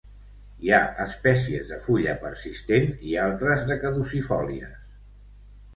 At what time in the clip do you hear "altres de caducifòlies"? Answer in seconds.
3.27-4.77